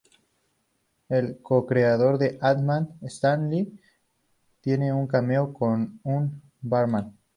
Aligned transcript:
El 1.09 1.37
co-creador 1.43 2.17
de 2.17 2.39
Ant-Man 2.41 2.89
Stan 3.03 3.47
Lee 3.51 3.79
tiene 4.59 4.91
un 4.91 5.05
cameo 5.05 5.53
como 5.53 5.91
un 6.05 6.41
barman. 6.59 7.15